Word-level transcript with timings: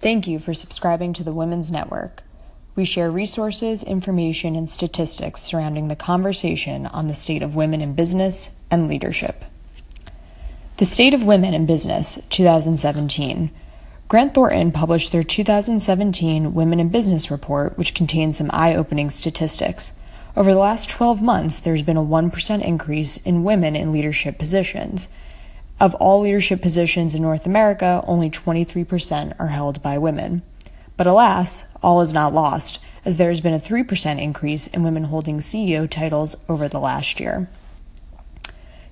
Thank 0.00 0.26
you 0.26 0.38
for 0.38 0.54
subscribing 0.54 1.12
to 1.12 1.24
the 1.24 1.32
Women's 1.32 1.70
Network. 1.70 2.22
We 2.74 2.86
share 2.86 3.10
resources, 3.10 3.82
information, 3.82 4.56
and 4.56 4.68
statistics 4.68 5.42
surrounding 5.42 5.88
the 5.88 5.96
conversation 5.96 6.86
on 6.86 7.06
the 7.06 7.12
state 7.12 7.42
of 7.42 7.54
women 7.54 7.82
in 7.82 7.92
business 7.92 8.50
and 8.70 8.88
leadership. 8.88 9.44
The 10.78 10.86
State 10.86 11.12
of 11.12 11.24
Women 11.24 11.52
in 11.52 11.66
Business, 11.66 12.18
2017. 12.30 13.50
Grant 14.08 14.32
Thornton 14.32 14.72
published 14.72 15.12
their 15.12 15.22
2017 15.22 16.54
Women 16.54 16.80
in 16.80 16.88
Business 16.88 17.30
report, 17.30 17.76
which 17.76 17.94
contains 17.94 18.38
some 18.38 18.50
eye 18.54 18.74
opening 18.74 19.10
statistics. 19.10 19.92
Over 20.34 20.54
the 20.54 20.58
last 20.58 20.88
12 20.88 21.20
months, 21.20 21.60
there's 21.60 21.82
been 21.82 21.98
a 21.98 22.02
1% 22.02 22.62
increase 22.62 23.18
in 23.18 23.44
women 23.44 23.76
in 23.76 23.92
leadership 23.92 24.38
positions. 24.38 25.10
Of 25.80 25.94
all 25.94 26.20
leadership 26.20 26.60
positions 26.60 27.14
in 27.14 27.22
North 27.22 27.46
America, 27.46 28.04
only 28.06 28.28
23% 28.28 29.34
are 29.38 29.46
held 29.46 29.82
by 29.82 29.96
women. 29.96 30.42
But 30.98 31.06
alas, 31.06 31.64
all 31.82 32.02
is 32.02 32.12
not 32.12 32.34
lost, 32.34 32.80
as 33.06 33.16
there 33.16 33.30
has 33.30 33.40
been 33.40 33.54
a 33.54 33.58
3% 33.58 34.20
increase 34.20 34.66
in 34.66 34.82
women 34.82 35.04
holding 35.04 35.38
CEO 35.38 35.88
titles 35.88 36.36
over 36.50 36.68
the 36.68 36.78
last 36.78 37.18
year. 37.18 37.48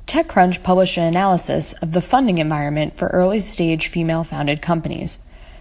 TechCrunch 0.06 0.62
published 0.62 0.96
an 0.96 1.04
analysis 1.04 1.74
of 1.74 1.92
the 1.92 2.00
funding 2.00 2.38
environment 2.38 2.96
for 2.96 3.08
early 3.08 3.40
stage 3.40 3.88
female 3.88 4.24
founded 4.24 4.62
companies. 4.62 5.18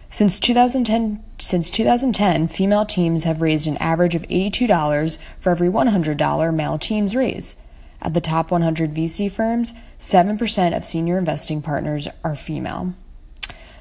Since 0.09 0.39
2010, 0.39 1.21
since 1.37 1.69
2010, 1.69 2.47
female 2.47 2.85
teams 2.85 3.25
have 3.25 3.41
raised 3.41 3.67
an 3.67 3.75
average 3.77 4.15
of 4.15 4.21
$82 4.29 5.17
for 5.41 5.49
every 5.49 5.67
$100 5.67 6.53
male 6.55 6.77
teams 6.77 7.13
raise. 7.13 7.57
At 8.01 8.13
the 8.13 8.21
top 8.21 8.51
100 8.51 8.93
VC 8.93 9.31
firms, 9.31 9.73
7% 9.99 10.75
of 10.75 10.85
senior 10.85 11.17
investing 11.17 11.61
partners 11.61 12.07
are 12.23 12.35
female. 12.35 12.93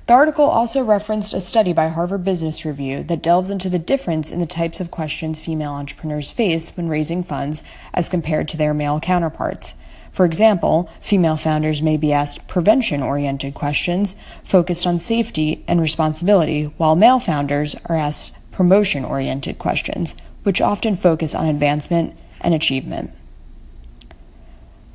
The 0.06 0.14
article 0.14 0.44
also 0.44 0.84
referenced 0.84 1.34
a 1.34 1.40
study 1.40 1.72
by 1.72 1.88
Harvard 1.88 2.22
Business 2.22 2.64
Review 2.64 3.02
that 3.04 3.22
delves 3.22 3.50
into 3.50 3.68
the 3.68 3.78
difference 3.78 4.30
in 4.30 4.38
the 4.38 4.46
types 4.46 4.80
of 4.80 4.92
questions 4.92 5.40
female 5.40 5.72
entrepreneurs 5.72 6.30
face 6.30 6.76
when 6.76 6.88
raising 6.88 7.24
funds 7.24 7.62
as 7.92 8.08
compared 8.08 8.46
to 8.48 8.56
their 8.56 8.72
male 8.72 9.00
counterparts. 9.00 9.74
For 10.12 10.24
example, 10.24 10.88
female 11.00 11.36
founders 11.36 11.82
may 11.82 11.96
be 11.96 12.12
asked 12.12 12.46
prevention 12.46 13.02
oriented 13.02 13.54
questions 13.54 14.14
focused 14.44 14.86
on 14.86 15.00
safety 15.00 15.64
and 15.66 15.80
responsibility, 15.80 16.72
while 16.76 16.94
male 16.94 17.18
founders 17.18 17.74
are 17.86 17.96
asked 17.96 18.36
promotion 18.52 19.04
oriented 19.04 19.58
questions, 19.58 20.14
which 20.44 20.60
often 20.60 20.96
focus 20.96 21.34
on 21.34 21.48
advancement 21.48 22.16
and 22.40 22.54
achievement. 22.54 23.10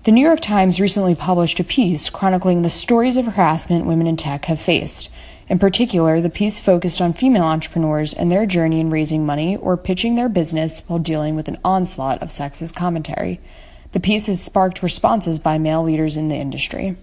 The 0.03 0.11
New 0.11 0.25
York 0.25 0.39
Times 0.39 0.81
recently 0.81 1.13
published 1.13 1.59
a 1.59 1.63
piece 1.63 2.09
chronicling 2.09 2.63
the 2.63 2.71
stories 2.71 3.17
of 3.17 3.27
harassment 3.27 3.85
women 3.85 4.07
in 4.07 4.17
tech 4.17 4.45
have 4.45 4.59
faced. 4.59 5.11
In 5.47 5.59
particular, 5.59 6.19
the 6.19 6.31
piece 6.31 6.57
focused 6.57 6.99
on 7.01 7.13
female 7.13 7.43
entrepreneurs 7.43 8.11
and 8.11 8.31
their 8.31 8.47
journey 8.47 8.79
in 8.79 8.89
raising 8.89 9.27
money 9.27 9.55
or 9.55 9.77
pitching 9.77 10.15
their 10.15 10.27
business 10.27 10.79
while 10.87 10.97
dealing 10.97 11.35
with 11.35 11.47
an 11.47 11.59
onslaught 11.63 12.19
of 12.19 12.29
sexist 12.29 12.73
commentary. 12.73 13.39
The 13.91 13.99
piece 13.99 14.25
has 14.25 14.41
sparked 14.41 14.81
responses 14.81 15.37
by 15.37 15.59
male 15.59 15.83
leaders 15.83 16.17
in 16.17 16.29
the 16.29 16.35
industry. 16.35 16.95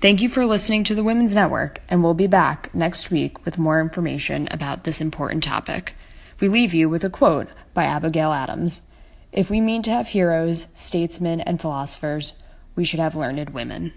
Thank 0.00 0.22
you 0.22 0.30
for 0.30 0.46
listening 0.46 0.84
to 0.84 0.94
the 0.94 1.04
Women's 1.04 1.34
Network, 1.34 1.82
and 1.90 2.02
we'll 2.02 2.14
be 2.14 2.26
back 2.26 2.74
next 2.74 3.10
week 3.10 3.44
with 3.44 3.58
more 3.58 3.78
information 3.78 4.48
about 4.50 4.84
this 4.84 5.02
important 5.02 5.44
topic. 5.44 5.94
We 6.40 6.48
leave 6.48 6.72
you 6.72 6.88
with 6.88 7.04
a 7.04 7.10
quote 7.10 7.48
by 7.74 7.84
Abigail 7.84 8.32
Adams 8.32 8.80
If 9.32 9.50
we 9.50 9.60
mean 9.60 9.82
to 9.82 9.90
have 9.90 10.08
heroes, 10.08 10.68
statesmen, 10.74 11.40
and 11.42 11.60
philosophers, 11.60 12.32
we 12.74 12.84
should 12.84 13.00
have 13.00 13.14
learned 13.14 13.50
women. 13.50 13.92